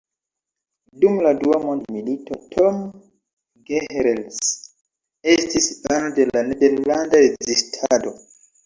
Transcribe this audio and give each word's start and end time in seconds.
Dum 1.03 1.19
la 1.25 1.33
dua 1.43 1.59
mondmilito, 1.65 2.39
Tom 2.57 2.81
Gehrels 3.69 4.41
estis 5.37 5.71
ano 5.99 6.13
de 6.19 6.29
la 6.35 6.47
nederlanda 6.51 7.25
rezistado. 7.29 8.19